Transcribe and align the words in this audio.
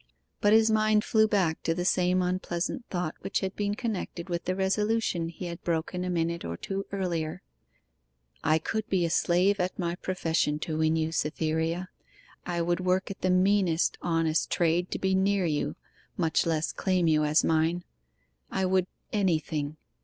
But 0.39 0.51
his 0.51 0.71
mind 0.71 1.03
flew 1.03 1.27
back 1.27 1.61
to 1.61 1.75
the 1.75 1.85
same 1.85 2.23
unpleasant 2.23 2.85
thought 2.89 3.13
which 3.21 3.41
had 3.41 3.55
been 3.55 3.75
connected 3.75 4.29
with 4.29 4.45
the 4.45 4.55
resolution 4.55 5.29
he 5.29 5.45
had 5.45 5.61
broken 5.63 6.03
a 6.03 6.09
minute 6.09 6.43
or 6.43 6.57
two 6.57 6.87
earlier. 6.91 7.43
'I 8.43 8.57
could 8.57 8.89
be 8.89 9.05
a 9.05 9.11
slave 9.11 9.59
at 9.59 9.77
my 9.77 9.93
profession 9.93 10.57
to 10.61 10.75
win 10.79 10.95
you, 10.95 11.11
Cytherea; 11.11 11.89
I 12.47 12.63
would 12.63 12.79
work 12.79 13.11
at 13.11 13.21
the 13.21 13.29
meanest, 13.29 13.99
honest 14.01 14.49
trade 14.49 14.89
to 14.89 14.97
be 14.97 15.13
near 15.13 15.45
you 15.45 15.75
much 16.17 16.47
less 16.47 16.71
claim 16.73 17.07
you 17.07 17.23
as 17.23 17.43
mine; 17.43 17.83
I 18.49 18.65
would 18.65 18.87
anything. 19.13 19.77